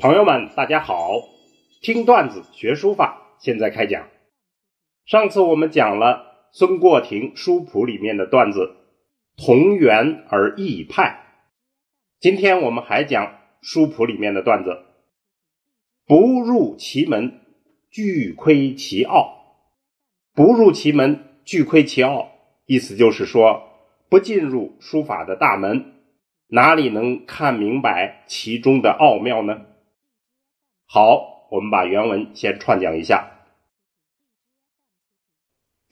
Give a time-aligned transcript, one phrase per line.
[0.00, 1.10] 朋友们，大家好！
[1.82, 4.06] 听段子学书法，现在开讲。
[5.04, 8.76] 上次我们讲了孙过庭书谱里面的段子
[9.36, 11.18] “同源而异派”，
[12.20, 14.84] 今天我们还讲书谱里面的段子
[16.06, 17.40] “不入其门，
[17.90, 19.56] 俱窥其奥”。
[20.32, 22.30] 不入其门，俱窥其奥，
[22.66, 23.64] 意思就是说，
[24.08, 25.92] 不进入书法的大门，
[26.46, 29.62] 哪里能看明白其中的奥妙呢？
[30.90, 33.30] 好，我们把原文先串讲一下。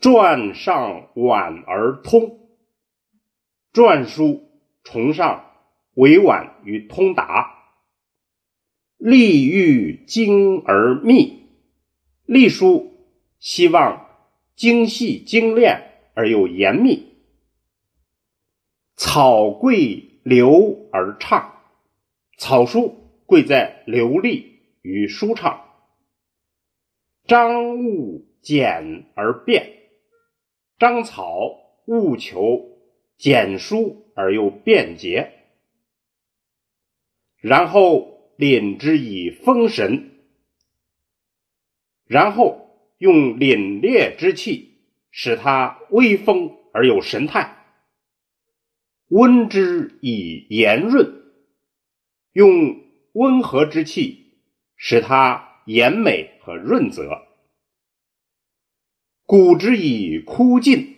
[0.00, 2.48] 篆上婉而通，
[3.74, 4.48] 篆书
[4.84, 5.52] 崇尚
[5.96, 7.26] 委婉与通达；
[8.96, 11.42] 隶欲精而密，
[12.24, 12.94] 隶书
[13.38, 14.08] 希望
[14.54, 17.02] 精细精炼而又严密；
[18.94, 21.52] 草贵流而畅，
[22.38, 24.55] 草书贵在流利。
[24.86, 25.68] 与舒畅，
[27.24, 29.80] 张务简而变，
[30.78, 32.78] 章草务求
[33.18, 35.32] 简疏而又便捷，
[37.38, 40.20] 然后凛之以风神，
[42.04, 47.56] 然后用凛冽之气使它威风而有神态，
[49.08, 51.24] 温之以炎润，
[52.30, 52.84] 用
[53.14, 54.25] 温和之气。
[54.76, 57.26] 使它严美和润泽，
[59.24, 60.94] 鼓之以枯尽，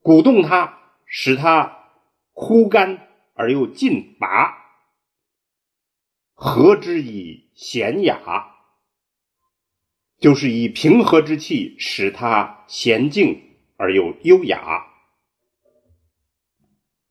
[0.00, 1.90] 鼓动它，使它
[2.32, 4.56] 枯干而又劲拔；
[6.32, 8.56] 和之以娴雅，
[10.18, 13.40] 就是以平和之气使它娴静
[13.76, 14.86] 而又优雅。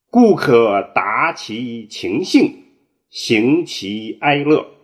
[0.10, 2.66] 故可达其情性，
[3.10, 4.81] 行其哀乐。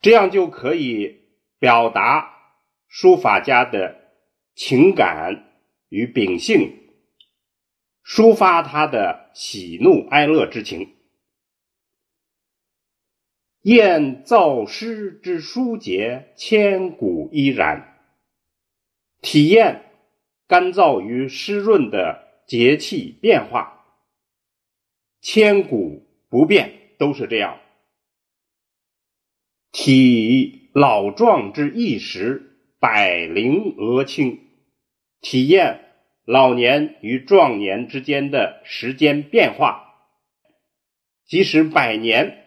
[0.00, 1.22] 这样就可以
[1.58, 2.32] 表达
[2.88, 4.12] 书法家的
[4.54, 5.52] 情感
[5.88, 6.90] 与秉性，
[8.04, 10.94] 抒发他的喜怒哀乐之情。
[13.62, 17.98] 燕造诗之书节，千古依然。
[19.22, 19.90] 体验
[20.46, 23.84] 干燥与湿润的节气变化，
[25.20, 27.58] 千古不变，都是这样。
[29.78, 34.40] 体老壮之意时，百龄额青，
[35.20, 35.80] 体验
[36.24, 39.94] 老年与壮年之间的时间变化，
[41.26, 42.46] 即使百年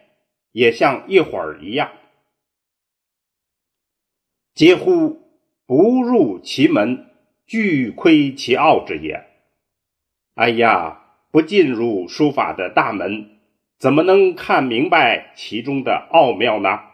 [0.50, 1.92] 也像一会儿一样。
[4.52, 5.20] 嗟乎！
[5.66, 7.06] 不入其门，
[7.46, 9.24] 俱窥其奥之也。
[10.34, 13.38] 哎呀，不进入书法的大门，
[13.78, 16.89] 怎么能看明白其中的奥妙呢？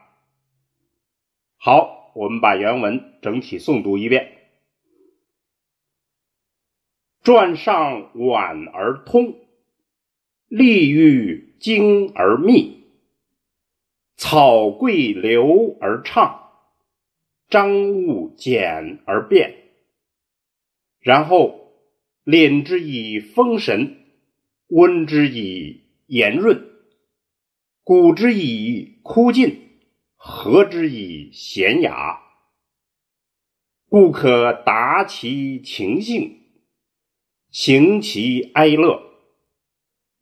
[1.67, 4.39] 好，我们把原文整体诵读一遍。
[7.25, 9.35] 篆上婉而通，
[10.47, 12.85] 隶欲精而密，
[14.17, 16.53] 草贵流而畅，
[17.49, 19.57] 章务简而变。
[21.01, 21.73] 然后
[22.25, 24.07] 敛之以风神，
[24.69, 26.65] 温之以炎润，
[27.83, 29.66] 鼓之以枯尽。
[30.17, 32.21] 何之以娴雅，
[33.89, 36.41] 故可达其情性，
[37.51, 39.03] 行其哀乐。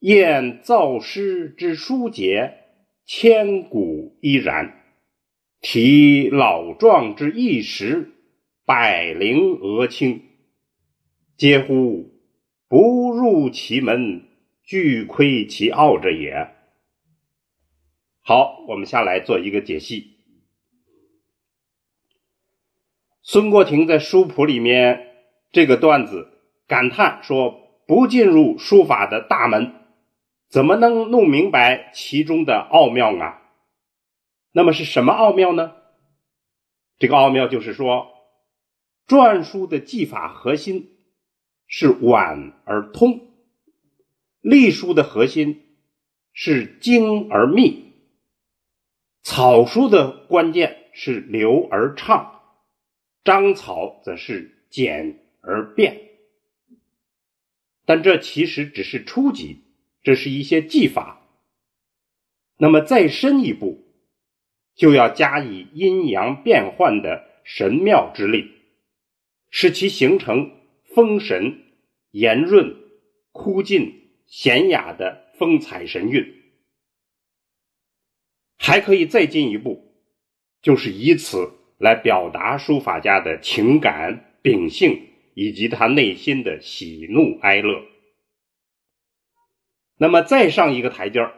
[0.00, 2.53] 验造诗之书节，
[3.06, 4.82] 千古依然。
[5.60, 8.12] 体老壮之意时，
[8.66, 10.22] 百龄俄青。
[11.38, 12.12] 嗟乎！
[12.69, 14.28] 不入其门，
[14.62, 16.54] 俱窥其奥者也。
[18.27, 20.17] 好，我们下来做一个解析。
[23.21, 25.11] 孙过庭在书谱里面
[25.53, 26.31] 这个段子
[26.67, 29.75] 感叹说：“不进入书法的大门，
[30.49, 33.43] 怎么能弄明白其中的奥妙啊？”
[34.53, 35.75] 那么是什么奥妙呢？
[36.97, 38.09] 这个奥妙就是说，
[39.06, 40.97] 篆书的技法核心
[41.67, 43.35] 是婉而通，
[44.41, 45.76] 隶书的核心
[46.32, 47.85] 是精而密。
[49.25, 52.43] 草书的关键是流而畅，
[53.25, 56.11] 章草则是简而变。
[57.87, 59.62] 但这其实只是初级，
[60.03, 61.26] 这是一些技法。
[62.59, 63.87] 那么再深一步，
[64.75, 68.50] 就要加以阴阳变换的神妙之力，
[69.49, 70.50] 使其形成
[70.94, 71.62] 丰神、
[72.11, 72.76] 炎润、
[73.32, 76.34] 枯尽、娴雅的风采神韵。
[78.66, 79.93] 还可以再进一步，
[80.62, 85.02] 就是以此来表达书法家的情感秉性
[85.34, 87.82] 以及他内心的喜怒哀乐。
[89.99, 91.34] 那么再上一个台阶儿，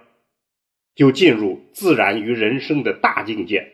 [0.95, 3.73] 就进入自然与人生的大境界。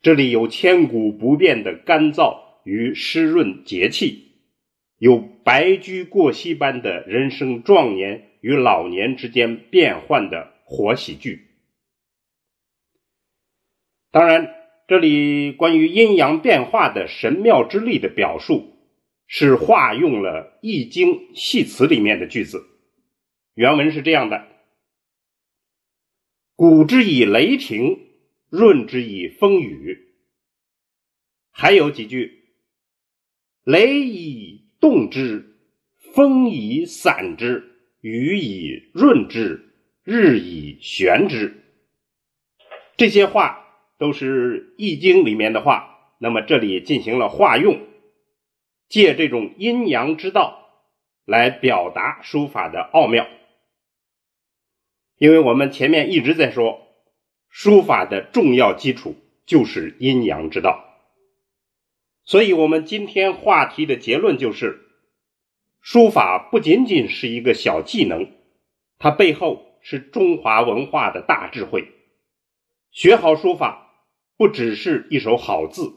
[0.00, 4.38] 这里有千古不变的干燥与湿润节气，
[4.96, 11.43] 有白驹过隙般的人生壮年与老年之间变换的活喜剧。
[14.14, 14.54] 当然，
[14.86, 18.76] 这里关于阴阳变化的神妙之力的表述，
[19.26, 22.64] 是化用了《易经》系辞里面的句子。
[23.54, 24.46] 原文是这样的
[26.54, 28.06] ：“古之以雷霆，
[28.50, 30.14] 润之以风雨。”
[31.50, 32.44] 还有几句
[33.66, 35.56] ：“雷以动之，
[36.14, 37.64] 风以散之，
[38.00, 39.74] 雨以润之，
[40.04, 41.64] 日以玄之。”
[42.96, 43.63] 这些话
[43.98, 45.90] 都是《易经》里面的话。
[46.18, 47.80] 那么这里进行了化用，
[48.88, 50.68] 借这种阴阳之道
[51.26, 53.26] 来表达书法的奥妙。
[55.18, 56.88] 因为我们前面一直在说，
[57.48, 60.84] 书法的重要基础就是阴阳之道，
[62.24, 64.80] 所以我们今天话题的结论就是，
[65.82, 68.32] 书法不仅仅是一个小技能，
[68.98, 71.90] 它背后是中华文化的大智慧。
[72.90, 73.83] 学好书法，
[74.36, 75.94] 不只是一手好字，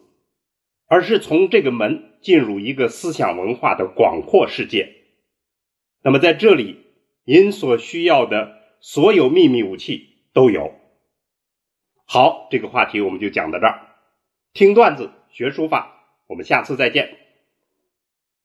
[0.86, 4.96] 而是从这个门进入一个思想文化的广阔世界。
[6.04, 6.86] 那么在这里，
[7.24, 8.58] 您所需要的。
[8.80, 10.72] 所有秘密武器都有。
[12.06, 13.88] 好，这个话题我们就讲到这儿。
[14.54, 15.96] 听段子学书法，
[16.28, 17.18] 我们下次再见。